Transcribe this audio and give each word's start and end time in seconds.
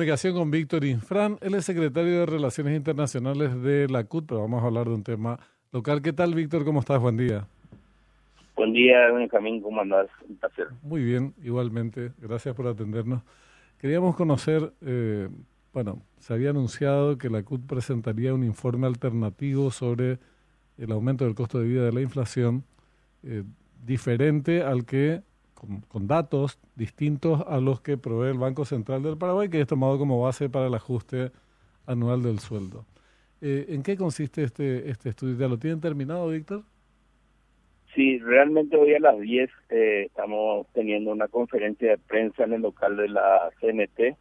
Comunicación 0.00 0.34
con 0.34 0.50
Víctor 0.50 0.82
Infran, 0.86 1.36
él 1.42 1.54
es 1.56 1.66
secretario 1.66 2.20
de 2.20 2.24
Relaciones 2.24 2.74
Internacionales 2.74 3.62
de 3.62 3.86
la 3.86 4.02
CUT, 4.04 4.24
pero 4.28 4.40
vamos 4.40 4.62
a 4.62 4.66
hablar 4.66 4.88
de 4.88 4.94
un 4.94 5.02
tema 5.02 5.38
local. 5.72 6.00
¿Qué 6.00 6.14
tal, 6.14 6.34
Víctor? 6.34 6.64
¿Cómo 6.64 6.80
estás? 6.80 6.98
Buen 6.98 7.18
día. 7.18 7.46
Buen 8.56 8.72
día, 8.72 9.12
Benjamín, 9.12 9.60
¿cómo 9.60 9.78
andás? 9.78 10.08
Un 10.26 10.36
placer. 10.36 10.68
Muy 10.80 11.04
bien, 11.04 11.34
igualmente. 11.42 12.12
Gracias 12.16 12.54
por 12.54 12.66
atendernos. 12.66 13.20
Queríamos 13.78 14.16
conocer, 14.16 14.72
eh, 14.80 15.28
bueno, 15.74 16.00
se 16.18 16.32
había 16.32 16.48
anunciado 16.48 17.18
que 17.18 17.28
la 17.28 17.42
CUT 17.42 17.66
presentaría 17.66 18.32
un 18.32 18.42
informe 18.42 18.86
alternativo 18.86 19.70
sobre 19.70 20.18
el 20.78 20.92
aumento 20.92 21.26
del 21.26 21.34
costo 21.34 21.58
de 21.58 21.68
vida 21.68 21.84
de 21.84 21.92
la 21.92 22.00
inflación, 22.00 22.64
eh, 23.22 23.42
diferente 23.84 24.62
al 24.62 24.86
que 24.86 25.20
con, 25.88 26.06
datos 26.06 26.58
distintos 26.74 27.42
a 27.46 27.60
los 27.60 27.80
que 27.80 27.98
provee 27.98 28.30
el 28.30 28.38
Banco 28.38 28.64
Central 28.64 29.02
del 29.02 29.18
Paraguay, 29.18 29.48
que 29.48 29.60
es 29.60 29.66
tomado 29.66 29.98
como 29.98 30.22
base 30.22 30.48
para 30.48 30.66
el 30.66 30.74
ajuste 30.74 31.30
anual 31.86 32.22
del 32.22 32.38
sueldo. 32.38 32.86
Eh, 33.40 33.66
¿En 33.68 33.82
qué 33.82 33.96
consiste 33.96 34.42
este, 34.42 34.90
este 34.90 35.10
estudio? 35.10 35.36
¿Ya 35.36 35.48
lo 35.48 35.58
tienen 35.58 35.80
terminado, 35.80 36.28
Víctor? 36.28 36.62
Sí, 37.94 38.18
realmente 38.18 38.76
hoy 38.76 38.94
a 38.94 39.00
las 39.00 39.18
10 39.18 39.50
eh, 39.70 40.04
estamos 40.06 40.66
teniendo 40.72 41.10
una 41.10 41.28
conferencia 41.28 41.90
de 41.90 41.98
prensa 41.98 42.44
en 42.44 42.52
el 42.54 42.62
local 42.62 42.96
de 42.96 43.08
la 43.08 43.50
CNT, 43.60 44.16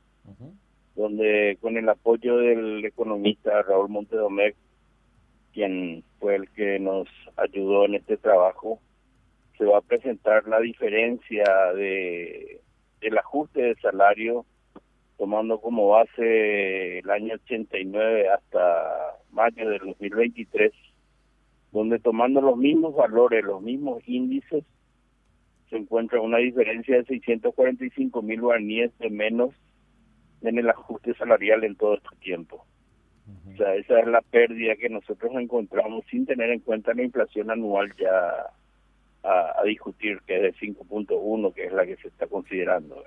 donde 0.95 1.57
con 1.61 1.77
el 1.77 1.87
apoyo 1.87 2.37
del 2.37 2.83
economista 2.83 3.61
Raúl 3.61 3.89
Montedomec, 3.89 4.55
quien 5.53 6.03
fue 6.19 6.35
el 6.35 6.49
que 6.49 6.79
nos 6.79 7.07
ayudó 7.37 7.85
en 7.85 7.95
este 7.95 8.17
trabajo, 8.17 8.79
se 9.59 9.65
va 9.65 9.79
a 9.79 9.81
presentar 9.81 10.47
la 10.47 10.59
diferencia 10.61 11.43
de 11.75 12.61
el 13.01 13.17
ajuste 13.17 13.61
de 13.61 13.75
salario 13.75 14.45
tomando 15.17 15.59
como 15.59 15.89
base 15.89 16.99
el 16.99 17.09
año 17.09 17.33
89 17.33 18.29
hasta 18.29 19.17
mayo 19.31 19.69
del 19.69 19.79
2023, 19.79 20.71
donde 21.73 21.99
tomando 21.99 22.39
los 22.39 22.55
mismos 22.55 22.95
valores, 22.95 23.43
los 23.43 23.61
mismos 23.61 24.01
índices, 24.07 24.63
se 25.69 25.75
encuentra 25.75 26.21
una 26.21 26.37
diferencia 26.37 26.95
de 26.95 27.03
645 27.03 28.21
mil 28.21 28.39
guaraníes 28.39 28.97
de 28.97 29.09
menos 29.09 29.53
en 30.41 30.57
el 30.57 30.69
ajuste 30.69 31.13
salarial 31.15 31.65
en 31.65 31.75
todo 31.75 31.95
este 31.95 32.15
tiempo. 32.21 32.65
O 33.53 33.57
sea, 33.57 33.75
esa 33.75 33.99
es 33.99 34.07
la 34.07 34.21
pérdida 34.21 34.77
que 34.77 34.89
nosotros 34.89 35.33
encontramos 35.35 36.05
sin 36.09 36.25
tener 36.25 36.49
en 36.49 36.61
cuenta 36.61 36.93
la 36.93 37.03
inflación 37.03 37.51
anual 37.51 37.93
ya 37.97 38.47
a, 39.23 39.61
discutir, 39.65 40.21
que 40.25 40.37
es 40.37 40.41
de 40.41 40.53
5.1, 40.53 41.53
que 41.53 41.65
es 41.65 41.73
la 41.73 41.85
que 41.85 41.97
se 41.97 42.07
está 42.07 42.27
considerando. 42.27 43.03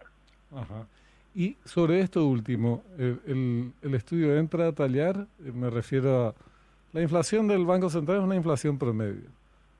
Ajá. 0.54 0.86
Y 1.34 1.56
sobre 1.64 2.00
esto 2.00 2.26
último, 2.26 2.84
el, 2.98 3.72
el, 3.82 3.94
estudio 3.94 4.36
entra 4.36 4.68
a 4.68 4.72
tallar, 4.72 5.26
eh, 5.44 5.52
me 5.52 5.70
refiero 5.70 6.28
a 6.28 6.34
la 6.92 7.00
inflación 7.00 7.48
del 7.48 7.64
Banco 7.64 7.88
Central 7.88 8.18
es 8.18 8.24
una 8.24 8.36
inflación 8.36 8.78
promedio, 8.78 9.30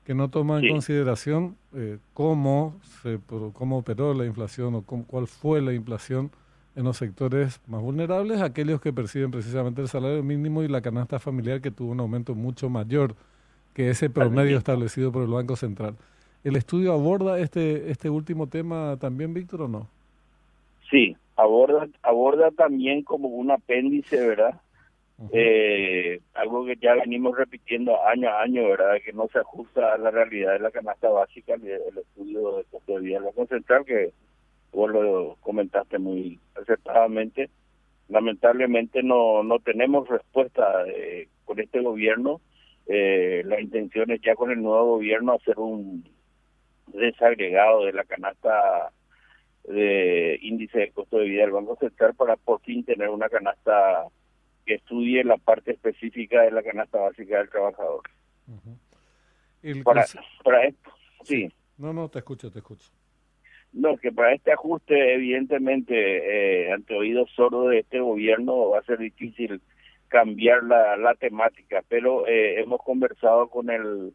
que 0.03 0.15
no 0.15 0.29
toma 0.29 0.59
en 0.59 0.69
consideración 0.69 1.55
eh, 1.75 1.99
cómo, 2.15 2.79
se, 3.03 3.19
cómo 3.53 3.77
operó 3.77 4.15
la 4.15 4.25
inflación 4.25 4.73
o 4.73 4.81
cuál 4.81 5.27
fue 5.27 5.61
la 5.61 5.73
inflación 5.73 6.31
en 6.75 6.85
los 6.85 6.97
sectores 6.97 7.61
más 7.67 7.81
vulnerables, 7.81 8.41
aquellos 8.41 8.81
que 8.81 8.91
perciben 8.91 9.29
precisamente 9.29 9.81
el 9.81 9.87
salario 9.87 10.23
mínimo 10.23 10.63
y 10.63 10.67
la 10.67 10.81
canasta 10.81 11.19
familiar 11.19 11.61
que 11.61 11.69
tuvo 11.69 11.91
un 11.91 11.99
aumento 11.99 12.33
mucho 12.33 12.67
mayor 12.67 13.15
que 13.75 13.91
ese 13.91 14.09
promedio 14.09 14.57
establecido 14.57 15.11
por 15.11 15.21
el 15.21 15.29
Banco 15.29 15.55
Central. 15.55 15.95
¿El 16.43 16.55
estudio 16.55 16.93
aborda 16.93 17.39
este, 17.39 17.89
este 17.89 18.09
último 18.09 18.47
tema 18.47 18.97
también, 18.99 19.33
Víctor, 19.33 19.63
o 19.63 19.67
no? 19.67 19.87
Sí, 20.89 21.15
aborda, 21.35 21.87
aborda 22.01 22.51
también 22.51 23.03
como 23.03 23.29
un 23.29 23.51
apéndice, 23.51 24.27
¿verdad? 24.27 24.59
eh, 25.31 26.19
algo 26.33 26.65
que 26.65 26.75
ya 26.75 26.95
venimos 26.95 27.37
repitiendo 27.37 28.03
año 28.05 28.29
a 28.29 28.41
año, 28.41 28.67
¿verdad? 28.67 28.95
Que 29.03 29.13
no 29.13 29.27
se 29.31 29.39
ajusta 29.39 29.93
a 29.93 29.97
la 29.97 30.11
realidad 30.11 30.53
de 30.53 30.59
la 30.59 30.71
canasta 30.71 31.09
básica 31.09 31.55
del 31.57 31.97
estudio 31.97 32.57
de 32.57 32.63
costo 32.65 32.93
de 32.93 32.99
vida 32.99 33.19
Banco 33.19 33.45
Central, 33.47 33.85
que 33.85 34.11
vos 34.71 34.91
lo 34.91 35.37
comentaste 35.41 35.99
muy 35.99 36.39
acertadamente. 36.55 37.49
Lamentablemente 38.09 39.01
no, 39.01 39.43
no 39.43 39.59
tenemos 39.59 40.09
respuesta 40.09 40.85
eh, 40.87 41.27
con 41.45 41.59
este 41.59 41.81
gobierno. 41.81 42.41
Eh, 42.87 43.43
la 43.45 43.61
intención 43.61 44.11
es 44.11 44.21
ya 44.21 44.35
con 44.35 44.51
el 44.51 44.61
nuevo 44.61 44.95
gobierno 44.95 45.33
hacer 45.33 45.57
un 45.57 46.03
desagregado 46.87 47.85
de 47.85 47.93
la 47.93 48.03
canasta 48.03 48.91
de 49.65 50.37
índice 50.41 50.79
de 50.79 50.91
costo 50.91 51.17
de 51.17 51.25
vida 51.25 51.41
del 51.41 51.51
Banco 51.51 51.77
Central 51.77 52.13
para 52.15 52.35
por 52.35 52.61
fin 52.61 52.83
tener 52.83 53.09
una 53.09 53.29
canasta 53.29 54.07
que 54.65 54.75
estudie 54.75 55.23
la 55.23 55.37
parte 55.37 55.71
específica 55.71 56.41
de 56.41 56.51
la 56.51 56.63
canasta 56.63 56.99
básica 56.99 57.37
del 57.37 57.49
trabajador. 57.49 58.01
para, 59.83 60.05
para 60.43 60.65
esto, 60.65 60.91
sí. 61.23 61.51
No, 61.77 61.93
no, 61.93 62.09
te 62.09 62.19
escucho, 62.19 62.51
te 62.51 62.59
escucho. 62.59 62.89
No, 63.71 63.97
que 63.97 64.11
para 64.11 64.33
este 64.33 64.51
ajuste, 64.51 65.15
evidentemente, 65.15 65.95
eh, 65.95 66.71
ante 66.71 66.93
oídos 66.95 67.31
sordos 67.31 67.71
de 67.71 67.79
este 67.79 67.99
gobierno 67.99 68.69
va 68.69 68.79
a 68.79 68.83
ser 68.83 68.99
difícil 68.99 69.61
cambiar 70.09 70.63
la, 70.63 70.95
la 70.95 71.15
temática, 71.15 71.83
pero 71.87 72.27
eh, 72.27 72.61
hemos 72.61 72.81
conversado 72.83 73.49
con 73.49 73.71
el 73.71 74.13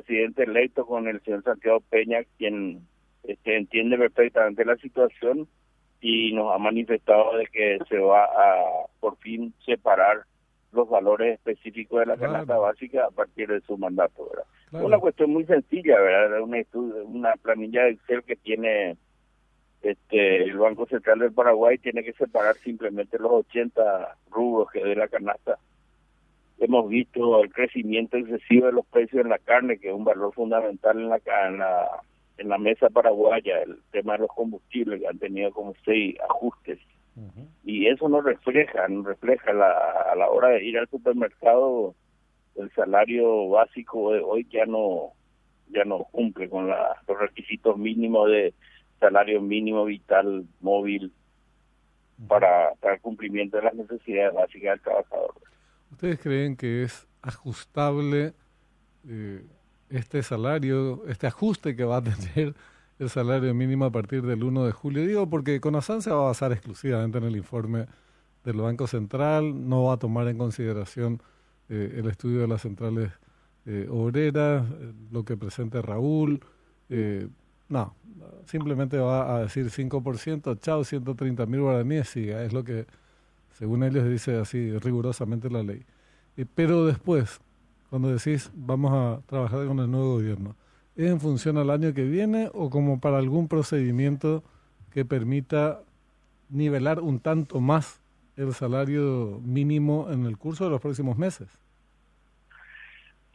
presidente 0.00 0.44
electo, 0.44 0.86
con 0.86 1.08
el 1.08 1.20
señor 1.22 1.42
Santiago 1.42 1.80
Peña, 1.80 2.20
quien 2.36 2.86
este, 3.24 3.56
entiende 3.56 3.96
perfectamente 3.96 4.64
la 4.64 4.76
situación 4.76 5.48
y 6.00 6.32
nos 6.32 6.54
ha 6.54 6.58
manifestado 6.58 7.36
de 7.36 7.46
que 7.46 7.78
se 7.88 7.98
va 7.98 8.24
a 8.24 8.86
por 9.00 9.16
fin 9.18 9.54
separar 9.64 10.24
los 10.72 10.88
valores 10.88 11.34
específicos 11.34 12.00
de 12.00 12.06
la 12.06 12.16
canasta 12.16 12.58
básica 12.58 13.06
a 13.06 13.10
partir 13.10 13.48
de 13.48 13.60
su 13.62 13.78
mandato. 13.78 14.28
¿verdad? 14.28 14.84
Una 14.84 14.98
cuestión 14.98 15.30
muy 15.30 15.44
sencilla, 15.46 15.98
¿verdad? 15.98 16.42
Una, 16.42 16.58
una 17.04 17.32
planilla 17.36 17.84
de 17.84 17.90
Excel 17.92 18.22
que 18.24 18.36
tiene 18.36 18.96
este 19.82 20.42
el 20.42 20.58
Banco 20.58 20.86
Central 20.86 21.20
del 21.20 21.32
Paraguay 21.32 21.78
tiene 21.78 22.02
que 22.02 22.12
separar 22.12 22.56
simplemente 22.56 23.18
los 23.18 23.32
80 23.32 24.16
rubros 24.30 24.70
que 24.70 24.84
de 24.84 24.96
la 24.96 25.08
canasta 25.08 25.58
hemos 26.58 26.88
visto 26.88 27.42
el 27.42 27.52
crecimiento 27.52 28.16
excesivo 28.16 28.66
de 28.66 28.72
los 28.72 28.86
precios 28.86 29.22
en 29.22 29.30
la 29.30 29.38
carne, 29.38 29.78
que 29.78 29.88
es 29.88 29.94
un 29.94 30.04
valor 30.04 30.32
fundamental 30.34 30.98
en 30.98 31.08
la, 31.08 31.20
en 31.48 31.58
la, 31.58 31.88
en 32.38 32.48
la 32.48 32.58
mesa 32.58 32.88
paraguaya, 32.90 33.62
el 33.62 33.78
tema 33.90 34.14
de 34.14 34.20
los 34.20 34.30
combustibles, 34.30 35.00
que 35.00 35.08
han 35.08 35.18
tenido 35.18 35.50
como 35.50 35.74
seis 35.84 36.16
ajustes. 36.28 36.78
Y 37.64 37.86
eso 37.86 38.10
no 38.10 38.20
refleja, 38.20 38.88
no 38.88 39.02
refleja 39.02 39.52
la, 39.54 39.70
a 40.12 40.14
la 40.16 40.28
hora 40.28 40.48
de 40.48 40.64
ir 40.64 40.78
al 40.78 40.88
supermercado, 40.88 41.94
el 42.56 42.70
salario 42.72 43.48
básico 43.48 44.12
de 44.12 44.20
hoy 44.20 44.46
ya 44.50 44.66
no 44.66 45.12
ya 45.68 45.84
no 45.84 46.04
cumple 46.12 46.48
con 46.48 46.68
la, 46.68 46.96
los 47.08 47.18
requisitos 47.18 47.76
mínimos 47.76 48.30
de 48.30 48.54
salario 49.00 49.40
mínimo 49.40 49.84
vital 49.84 50.44
móvil 50.60 51.12
para, 52.28 52.72
para 52.80 52.94
el 52.94 53.00
cumplimiento 53.00 53.56
de 53.56 53.64
las 53.64 53.74
necesidades 53.74 54.32
básicas 54.34 54.74
del 54.74 54.80
trabajador. 54.80 55.34
¿Ustedes 55.96 56.20
creen 56.20 56.56
que 56.56 56.82
es 56.82 57.06
ajustable 57.22 58.34
eh, 59.08 59.46
este 59.88 60.22
salario, 60.22 61.02
este 61.08 61.26
ajuste 61.26 61.74
que 61.74 61.84
va 61.84 61.96
a 61.96 62.02
tener 62.34 62.54
el 62.98 63.08
salario 63.08 63.54
mínimo 63.54 63.86
a 63.86 63.90
partir 63.90 64.20
del 64.26 64.44
1 64.44 64.66
de 64.66 64.72
julio? 64.72 65.06
Digo, 65.06 65.30
porque 65.30 65.58
Conasan 65.58 66.02
se 66.02 66.10
va 66.10 66.18
a 66.18 66.26
basar 66.26 66.52
exclusivamente 66.52 67.16
en 67.16 67.24
el 67.24 67.34
informe 67.34 67.86
del 68.44 68.58
Banco 68.58 68.86
Central, 68.86 69.70
no 69.70 69.84
va 69.84 69.94
a 69.94 69.96
tomar 69.96 70.28
en 70.28 70.36
consideración 70.36 71.22
eh, 71.70 71.94
el 71.96 72.10
estudio 72.10 72.40
de 72.40 72.48
las 72.48 72.60
centrales 72.60 73.10
eh, 73.64 73.88
obreras, 73.90 74.66
lo 75.10 75.24
que 75.24 75.38
presente 75.38 75.80
Raúl. 75.80 76.40
no, 77.70 77.96
simplemente 78.44 78.98
va 78.98 79.36
a 79.36 79.40
decir 79.44 79.70
5%, 79.70 80.60
chao, 80.60 80.84
130 80.84 81.46
mil 81.46 81.62
guaraníes, 81.62 82.06
sí, 82.10 82.28
es 82.28 82.52
lo 82.52 82.64
que 82.64 82.84
según 83.58 83.82
ellos 83.82 84.08
dice 84.08 84.36
así 84.38 84.76
rigurosamente 84.78 85.50
la 85.50 85.62
ley. 85.62 85.84
pero 86.54 86.84
después, 86.84 87.40
cuando 87.88 88.08
decís 88.08 88.50
vamos 88.54 88.92
a 88.92 89.22
trabajar 89.26 89.66
con 89.66 89.78
el 89.78 89.90
nuevo 89.90 90.14
gobierno, 90.14 90.56
¿es 90.94 91.10
en 91.10 91.20
función 91.20 91.56
al 91.56 91.70
año 91.70 91.94
que 91.94 92.04
viene 92.04 92.50
o 92.52 92.68
como 92.68 93.00
para 93.00 93.18
algún 93.18 93.48
procedimiento 93.48 94.44
que 94.90 95.04
permita 95.04 95.82
nivelar 96.50 97.00
un 97.00 97.18
tanto 97.20 97.60
más 97.60 98.00
el 98.36 98.52
salario 98.52 99.40
mínimo 99.42 100.08
en 100.10 100.26
el 100.26 100.36
curso 100.36 100.64
de 100.64 100.70
los 100.70 100.80
próximos 100.80 101.16
meses? 101.16 101.48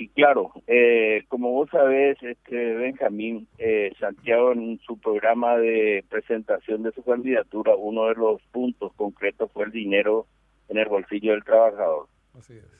Y 0.01 0.07
claro, 0.07 0.51
eh, 0.65 1.25
como 1.27 1.51
vos 1.51 1.69
sabés, 1.69 2.17
este 2.23 2.73
Benjamín, 2.73 3.47
eh, 3.59 3.91
Santiago 3.99 4.51
en 4.51 4.79
su 4.79 4.99
programa 4.99 5.57
de 5.57 6.03
presentación 6.09 6.81
de 6.81 6.91
su 6.91 7.03
candidatura, 7.03 7.75
uno 7.75 8.07
de 8.07 8.15
los 8.15 8.41
puntos 8.51 8.91
concretos 8.93 9.51
fue 9.51 9.65
el 9.65 9.71
dinero 9.71 10.25
en 10.69 10.79
el 10.79 10.89
bolsillo 10.89 11.33
del 11.33 11.43
trabajador. 11.43 12.07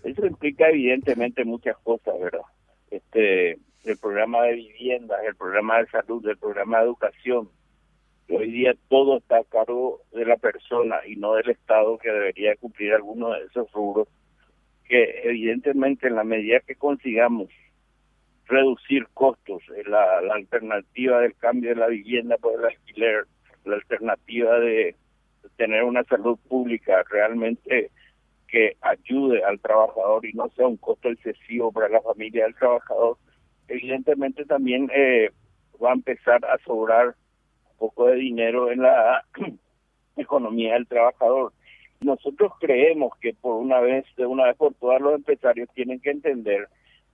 Eso 0.03 0.25
implica 0.25 0.69
evidentemente 0.69 1.45
muchas 1.45 1.77
cosas, 1.83 2.19
¿verdad? 2.19 2.41
Este, 2.89 3.59
el 3.83 3.97
programa 4.01 4.41
de 4.45 4.53
viviendas, 4.55 5.19
el 5.23 5.35
programa 5.35 5.77
de 5.77 5.89
salud, 5.89 6.27
el 6.27 6.37
programa 6.39 6.79
de 6.79 6.85
educación, 6.85 7.49
hoy 8.29 8.51
día 8.51 8.73
todo 8.89 9.17
está 9.17 9.37
a 9.37 9.43
cargo 9.43 10.01
de 10.11 10.25
la 10.25 10.37
persona 10.37 11.05
y 11.05 11.17
no 11.17 11.35
del 11.35 11.51
Estado 11.51 11.99
que 11.99 12.09
debería 12.09 12.55
cumplir 12.55 12.93
algunos 12.93 13.37
de 13.37 13.45
esos 13.45 13.71
rubros 13.73 14.07
que 14.91 15.21
evidentemente 15.23 16.07
en 16.07 16.15
la 16.15 16.25
medida 16.25 16.59
que 16.59 16.75
consigamos 16.75 17.47
reducir 18.45 19.07
costos, 19.13 19.63
eh, 19.73 19.83
la, 19.87 20.19
alternativa 20.33 21.21
del 21.21 21.33
cambio 21.37 21.69
de 21.69 21.77
la 21.77 21.87
vivienda 21.87 22.35
por 22.35 22.59
el 22.59 22.65
alquiler, 22.65 23.23
la 23.63 23.75
alternativa 23.75 24.59
de 24.59 24.97
tener 25.55 25.85
una 25.85 26.03
salud 26.03 26.37
pública 26.49 27.05
realmente 27.09 27.89
que 28.49 28.75
ayude 28.81 29.41
al 29.45 29.61
trabajador 29.61 30.25
y 30.25 30.33
no 30.33 30.49
sea 30.57 30.67
un 30.67 30.75
costo 30.75 31.07
excesivo 31.07 31.71
para 31.71 31.87
la 31.87 32.01
familia 32.01 32.43
del 32.43 32.55
trabajador, 32.55 33.17
evidentemente 33.69 34.43
también 34.43 34.91
eh, 34.93 35.29
va 35.81 35.91
a 35.91 35.93
empezar 35.93 36.43
a 36.43 36.57
sobrar 36.65 37.15
un 37.69 37.77
poco 37.77 38.07
de 38.07 38.15
dinero 38.15 38.69
en 38.69 38.81
la 38.81 39.23
economía 40.17 40.73
del 40.73 40.85
trabajador. 40.85 41.53
Nosotros 42.01 42.53
creemos 42.59 43.15
que 43.21 43.33
por 43.33 43.55
una 43.55 43.79
vez, 43.79 44.05
de 44.17 44.25
una 44.25 44.45
vez 44.45 44.57
por 44.57 44.73
todas, 44.73 44.99
los 45.01 45.13
empresarios 45.13 45.69
tienen 45.75 45.99
que 45.99 46.09
entender 46.09 46.67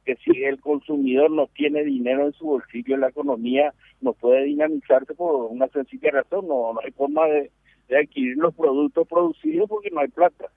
que 0.05 0.15
si 0.15 0.43
el 0.45 0.61
consumidor 0.61 1.29
no 1.29 1.47
tiene 1.47 1.83
dinero 1.83 2.25
en 2.25 2.31
su 2.31 2.45
bolsillo, 2.45 2.95
la 2.95 3.09
economía 3.09 3.73
no 3.99 4.13
puede 4.13 4.45
dinamizarse 4.45 5.13
por 5.13 5.51
una 5.51 5.67
sencilla 5.67 6.11
razón, 6.11 6.47
no, 6.47 6.73
no 6.73 6.79
hay 6.81 6.91
forma 6.91 7.27
de, 7.27 7.51
adquirir 7.93 8.37
los 8.37 8.55
productos 8.55 9.07
producidos 9.07 9.67
porque 9.67 9.89
no 9.91 9.99
hay 9.99 10.07
plata. 10.07 10.49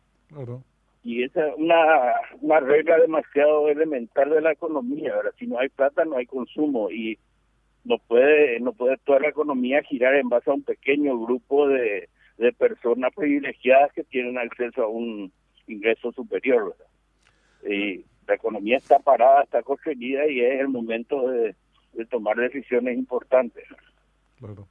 Y 1.02 1.24
esa 1.24 1.48
es 1.48 1.54
una, 1.56 2.14
una 2.40 2.60
regla 2.60 2.98
demasiado 2.98 3.68
elemental 3.68 4.30
de 4.30 4.40
la 4.40 4.52
economía, 4.52 5.16
¿verdad? 5.16 5.34
Si 5.38 5.46
no 5.46 5.58
hay 5.58 5.68
plata, 5.68 6.04
no 6.04 6.16
hay 6.16 6.26
consumo 6.26 6.90
y 6.90 7.18
no 7.84 7.98
puede 7.98 8.60
no 8.60 8.72
puede 8.72 8.98
toda 8.98 9.20
la 9.20 9.28
economía 9.28 9.82
girar 9.82 10.14
en 10.14 10.28
base 10.28 10.50
a 10.50 10.54
un 10.54 10.62
pequeño 10.62 11.18
grupo 11.18 11.66
de, 11.66 12.08
de 12.40 12.52
personas 12.54 13.12
privilegiadas 13.14 13.92
que 13.92 14.02
tienen 14.02 14.38
acceso 14.38 14.82
a 14.82 14.88
un 14.88 15.30
ingreso 15.66 16.10
superior. 16.12 16.74
¿verdad? 16.74 17.76
Y 17.76 18.04
la 18.26 18.34
economía 18.34 18.78
está 18.78 18.98
parada, 18.98 19.42
está 19.42 19.62
congelida 19.62 20.26
y 20.26 20.40
es 20.40 20.60
el 20.60 20.68
momento 20.68 21.28
de, 21.28 21.54
tomar 22.08 22.36
decisiones 22.36 22.96
importantes. 22.96 23.64
Claro. 24.38 24.66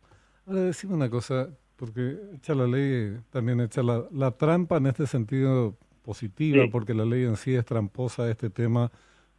Ahora 0.48 0.62
decime 0.62 0.96
una 0.96 1.12
cosa, 1.12 1.50
porque 1.76 2.18
echa 2.36 2.56
la 2.56 2.66
ley, 2.66 3.18
también 3.30 3.62
echa 3.62 3.84
la, 3.84 4.04
la 4.12 4.32
trampa 4.32 4.78
en 4.78 4.88
este 4.88 5.06
sentido 5.06 5.78
positiva, 6.02 6.66
porque 6.72 6.96
la 6.96 7.06
ley 7.06 7.24
en 7.26 7.36
sí 7.36 7.54
es 7.54 7.66
tramposa 7.66 8.32
este 8.32 8.50
tema 8.50 8.92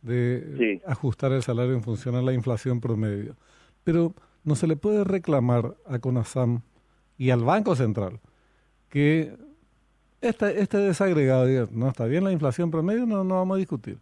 de 0.02 0.80
ajustar 0.86 1.32
el 1.32 1.42
salario 1.42 1.74
en 1.74 1.82
función 1.82 2.14
a 2.14 2.22
la 2.22 2.32
inflación 2.32 2.80
promedio. 2.80 3.34
Pero 3.82 4.14
no 4.44 4.54
se 4.54 4.68
le 4.68 4.76
puede 4.76 5.02
reclamar 5.02 5.74
a 5.84 5.98
CONASAM 5.98 6.62
y 7.20 7.28
al 7.28 7.44
Banco 7.44 7.76
Central 7.76 8.18
que 8.88 9.36
este, 10.22 10.62
este 10.62 10.78
desagregado, 10.78 11.68
no 11.70 11.88
está 11.88 12.06
bien 12.06 12.24
la 12.24 12.32
inflación 12.32 12.70
promedio, 12.70 13.04
no, 13.04 13.24
no 13.24 13.34
vamos 13.34 13.56
a 13.56 13.58
discutir 13.58 13.98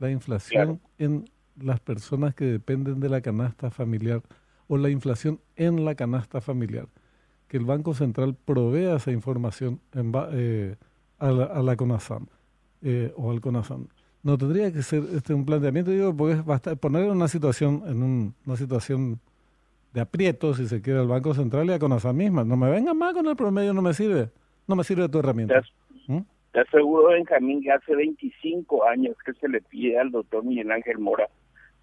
la 0.00 0.10
inflación 0.10 0.80
en 0.98 1.30
las 1.60 1.78
personas 1.78 2.34
que 2.34 2.44
dependen 2.44 2.98
de 2.98 3.08
la 3.08 3.20
canasta 3.20 3.70
familiar 3.70 4.20
o 4.66 4.76
la 4.78 4.90
inflación 4.90 5.38
en 5.54 5.84
la 5.84 5.94
canasta 5.94 6.40
familiar. 6.40 6.88
Que 7.46 7.56
el 7.56 7.64
Banco 7.64 7.94
Central 7.94 8.34
provea 8.34 8.96
esa 8.96 9.12
información 9.12 9.80
en, 9.92 10.12
eh, 10.32 10.74
a, 11.20 11.30
la, 11.30 11.44
a, 11.44 11.62
la, 11.62 11.76
CONASAM 11.76 12.26
eh, 12.82 13.12
o 13.16 13.30
al 13.30 13.40
CONASAM. 13.40 13.86
No 14.24 14.36
tendría 14.36 14.72
que 14.72 14.82
ser 14.82 15.04
este 15.14 15.34
un 15.34 15.44
planteamiento, 15.44 15.92
digo, 15.92 16.16
porque 16.16 16.34
es 16.34 16.78
poner 16.78 17.04
en 17.04 17.12
una 17.12 17.28
situación, 17.28 17.84
en 17.86 18.34
una 18.44 18.56
situación 18.56 19.20
de 19.96 20.02
aprieto, 20.02 20.52
si 20.52 20.66
se 20.66 20.82
quiere, 20.82 21.00
al 21.00 21.08
Banco 21.08 21.32
Central 21.32 21.68
y 21.68 21.72
a 21.72 21.78
CONASAM 21.78 22.14
misma. 22.14 22.44
No 22.44 22.58
me 22.58 22.68
vengan 22.68 22.98
más 22.98 23.14
con 23.14 23.26
el 23.28 23.34
promedio, 23.34 23.72
no 23.72 23.80
me 23.80 23.94
sirve. 23.94 24.28
No 24.68 24.76
me 24.76 24.84
sirve 24.84 25.08
tu 25.08 25.20
herramienta. 25.20 25.62
¿Mm? 26.06 26.18
Te 26.52 26.60
aseguro, 26.60 27.08
Benjamín, 27.08 27.62
que 27.62 27.72
hace 27.72 27.96
25 27.96 28.86
años 28.86 29.16
que 29.24 29.32
se 29.32 29.48
le 29.48 29.62
pide 29.62 29.98
al 29.98 30.10
doctor 30.10 30.44
Miguel 30.44 30.70
Ángel 30.70 30.98
Mora, 30.98 31.30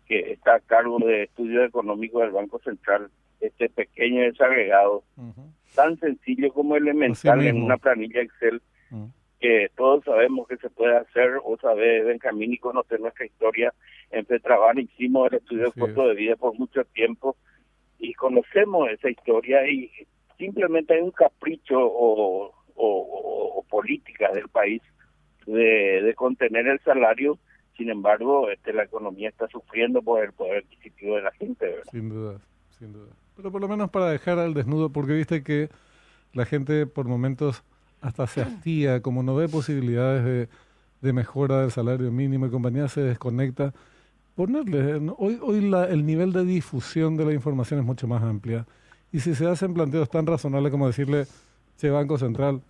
que 0.05 0.33
está 0.33 0.55
a 0.55 0.59
cargo 0.59 0.99
de 0.99 1.23
estudios 1.23 1.67
económicos 1.67 2.21
del 2.21 2.29
Banco 2.29 2.59
Central, 2.59 3.09
este 3.41 3.67
pequeño 3.69 4.21
desagregado, 4.21 5.03
tan 5.73 5.97
sencillo 5.97 6.53
como 6.53 6.75
elemental 6.75 7.41
en 7.41 7.63
una 7.63 7.77
planilla 7.77 8.21
Excel, 8.21 8.61
que 9.39 9.71
todos 9.75 10.03
sabemos 10.05 10.47
que 10.47 10.57
se 10.57 10.69
puede 10.69 10.97
hacer, 10.97 11.39
o 11.43 11.57
sabe 11.57 12.03
Benjamín 12.03 12.53
y 12.53 12.59
conocer 12.59 12.99
nuestra 12.99 13.25
historia. 13.25 13.73
En 14.11 14.23
Petraban 14.25 14.77
hicimos 14.77 15.31
el 15.31 15.39
estudio 15.39 15.71
de 15.71 15.79
costo 15.81 16.07
de 16.07 16.13
vida 16.13 16.35
por 16.35 16.53
mucho 16.59 16.85
tiempo 16.85 17.35
y 18.03 18.13
conocemos 18.13 18.89
esa 18.89 19.09
historia 19.09 19.67
y 19.67 19.89
simplemente 20.37 20.93
hay 20.93 21.01
un 21.01 21.11
capricho 21.11 21.77
o 21.79 22.53
o, 22.75 23.65
políticas 23.69 24.33
del 24.33 24.49
país 24.49 24.81
de, 25.45 26.13
contener 26.15 26.67
el 26.67 26.79
salario. 26.81 27.37
Sin 27.77 27.89
embargo, 27.89 28.49
este, 28.51 28.71
la 28.71 28.83
economía 28.83 29.29
está 29.29 29.47
sufriendo 29.47 30.01
por 30.01 30.23
el 30.23 30.31
poder 30.31 30.63
adquisitivo 30.63 31.15
de 31.15 31.23
la 31.23 31.31
gente. 31.31 31.75
Sin 31.91 32.09
duda, 32.09 32.39
sin 32.77 32.93
duda. 32.93 33.09
Pero 33.35 33.51
por 33.51 33.61
lo 33.61 33.67
menos 33.67 33.89
para 33.89 34.11
dejar 34.11 34.37
al 34.37 34.53
desnudo, 34.53 34.91
porque 34.91 35.13
viste 35.13 35.43
que 35.43 35.69
la 36.33 36.45
gente 36.45 36.85
por 36.85 37.07
momentos 37.07 37.63
hasta 38.01 38.27
se 38.27 38.41
hastía, 38.41 39.01
como 39.01 39.23
no 39.23 39.35
ve 39.35 39.49
posibilidades 39.49 40.23
de, 40.23 40.49
de 41.01 41.13
mejora 41.13 41.61
del 41.61 41.71
salario 41.71 42.11
mínimo 42.11 42.45
y 42.45 42.51
compañía, 42.51 42.87
se 42.87 43.01
desconecta. 43.01 43.73
Ponerle, 44.35 44.95
hoy, 45.17 45.37
hoy 45.41 45.61
la, 45.61 45.85
el 45.85 46.05
nivel 46.05 46.33
de 46.33 46.43
difusión 46.43 47.15
de 47.17 47.25
la 47.25 47.33
información 47.33 47.79
es 47.79 47.85
mucho 47.85 48.07
más 48.07 48.23
amplia. 48.23 48.65
Y 49.11 49.19
si 49.19 49.35
se 49.35 49.45
hacen 49.47 49.75
planteos 49.75 50.09
tan 50.09 50.25
razonables 50.25 50.71
como 50.71 50.87
decirle, 50.87 51.25
che, 51.77 51.91
Banco 51.91 52.17
Central, 52.17 52.61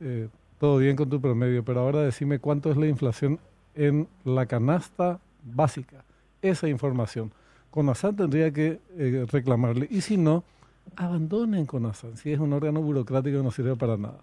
eh, 0.00 0.28
todo 0.58 0.78
bien 0.78 0.96
con 0.96 1.08
tu 1.08 1.20
promedio, 1.20 1.64
pero 1.64 1.80
ahora 1.80 2.02
decime 2.02 2.40
cuánto 2.40 2.70
es 2.72 2.76
la 2.76 2.88
inflación 2.88 3.38
en 3.76 4.08
la 4.24 4.46
canasta 4.46 5.20
básica. 5.44 6.04
Esa 6.42 6.68
información. 6.68 7.30
CONASAN 7.70 8.16
tendría 8.16 8.52
que 8.52 8.80
eh, 8.98 9.24
reclamarle. 9.30 9.86
Y 9.90 10.00
si 10.00 10.16
no, 10.16 10.42
abandonen 10.96 11.66
CONASAN, 11.66 12.16
si 12.16 12.32
es 12.32 12.40
un 12.40 12.52
órgano 12.52 12.82
burocrático 12.82 13.42
no 13.44 13.52
sirve 13.52 13.76
para 13.76 13.96
nada. 13.96 14.18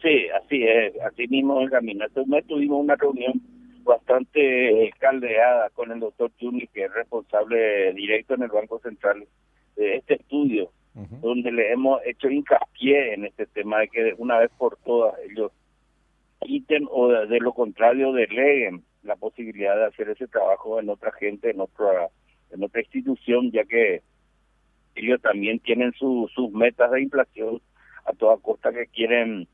Sí, 0.00 0.26
así 0.42 0.62
es. 0.62 0.94
Así 1.02 1.28
mismo 1.28 1.60
el 1.60 1.70
camino. 1.70 2.04
Entonces 2.06 2.46
tuvimos 2.46 2.82
una 2.82 2.96
reunión 2.96 3.42
bastante 3.86 4.92
caldeada 4.98 5.70
con 5.70 5.90
el 5.92 6.00
doctor 6.00 6.30
Juni, 6.38 6.66
que 6.66 6.84
es 6.84 6.92
responsable 6.92 7.94
directo 7.94 8.34
en 8.34 8.42
el 8.42 8.50
Banco 8.50 8.78
Central 8.80 9.26
de 9.76 9.96
este 9.96 10.14
estudio 10.14 10.70
donde 11.20 11.52
le 11.52 11.72
hemos 11.72 12.00
hecho 12.06 12.30
hincapié 12.30 13.12
en 13.12 13.26
este 13.26 13.46
tema 13.46 13.80
de 13.80 13.88
que 13.88 14.14
una 14.16 14.38
vez 14.38 14.50
por 14.56 14.78
todas 14.78 15.14
ellos 15.28 15.52
quiten 16.40 16.86
o 16.90 17.08
de, 17.08 17.38
lo 17.38 17.52
contrario 17.52 18.12
deleguen 18.12 18.82
la 19.02 19.16
posibilidad 19.16 19.76
de 19.76 19.86
hacer 19.86 20.08
ese 20.08 20.26
trabajo 20.26 20.80
en 20.80 20.88
otra 20.88 21.12
gente, 21.12 21.50
en 21.50 21.60
otra, 21.60 22.08
en 22.50 22.64
otra 22.64 22.80
institución, 22.80 23.52
ya 23.52 23.64
que 23.64 24.02
ellos 24.94 25.20
también 25.20 25.58
tienen 25.60 25.92
sus 25.92 26.50
metas 26.52 26.90
de 26.90 27.02
inflación 27.02 27.60
a 28.06 28.12
toda 28.14 28.38
costa 28.38 28.72
que 28.72 28.86
quieren 28.86 29.46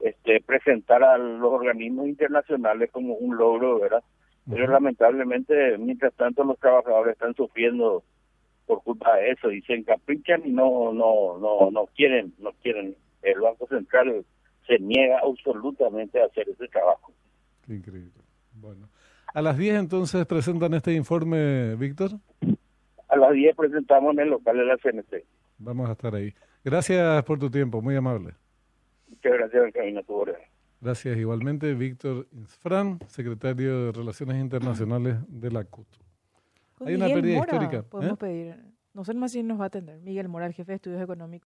este 0.00 0.40
presentar 0.40 1.02
a 1.02 1.18
los 1.18 1.52
organismos 1.52 2.06
internacionales 2.06 2.90
como 2.92 3.14
un 3.14 3.36
logro, 3.36 3.80
¿verdad? 3.80 4.02
Pero 4.48 4.68
lamentablemente, 4.68 5.76
mientras 5.78 6.14
tanto, 6.14 6.44
los 6.44 6.58
trabajadores 6.60 7.14
están 7.14 7.34
sufriendo 7.34 8.04
por 8.66 8.82
culpa 8.82 9.16
de 9.16 9.30
eso 9.30 9.50
y 9.50 9.60
se 9.62 9.74
encaprichan 9.74 10.42
y 10.44 10.50
no 10.50 10.92
no 10.92 11.38
no 11.38 11.70
no 11.70 11.86
quieren 11.94 12.32
no 12.38 12.52
quieren. 12.62 12.96
El 13.22 13.40
banco 13.40 13.66
central 13.66 14.24
se 14.66 14.78
niega 14.78 15.20
absolutamente 15.20 16.20
a 16.20 16.26
hacer 16.26 16.48
ese 16.48 16.68
trabajo. 16.68 17.12
Increíble. 17.68 18.22
Bueno. 18.54 18.88
A 19.34 19.42
las 19.42 19.58
10 19.58 19.76
entonces 19.76 20.24
presentan 20.26 20.74
este 20.74 20.94
informe 20.94 21.74
Víctor 21.76 22.12
a 23.08 23.16
las 23.16 23.32
10 23.32 23.54
presentamos 23.54 24.14
en 24.14 24.20
el 24.20 24.30
local 24.30 24.56
de 24.56 24.64
la 24.64 24.76
CNC 24.78 25.24
vamos 25.58 25.88
a 25.88 25.92
estar 25.92 26.14
ahí. 26.14 26.32
Gracias 26.64 27.22
por 27.24 27.38
tu 27.38 27.50
tiempo 27.50 27.82
muy 27.82 27.96
amable 27.96 28.34
muchas 29.08 29.32
gracias 29.32 29.72
Camino 29.72 30.02
tu 30.02 30.24
gracias 30.80 31.18
igualmente 31.18 31.74
Víctor 31.74 32.26
Insfran 32.32 32.98
secretario 33.08 33.86
de 33.86 33.92
Relaciones 33.92 34.36
Internacionales 34.36 35.16
de 35.28 35.50
la 35.50 35.64
CUT 35.64 35.86
hay 36.84 36.94
una 36.94 37.06
pérdida 37.06 37.38
histórica. 37.38 37.82
Podemos 37.82 38.14
¿eh? 38.14 38.20
pedir. 38.20 38.56
No 38.92 39.04
sé 39.04 39.14
más 39.14 39.32
si 39.32 39.42
nos 39.42 39.60
va 39.60 39.64
a 39.64 39.66
atender. 39.66 40.00
Miguel 40.00 40.28
Mora, 40.28 40.50
jefe 40.52 40.72
de 40.72 40.76
estudios 40.76 41.02
económicos. 41.02 41.34